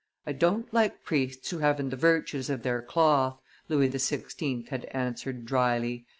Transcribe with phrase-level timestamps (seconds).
[0.25, 4.67] "I don't like priests who haven't the virtues of their cloth," Louis XVI.
[4.69, 6.07] had answered dryly.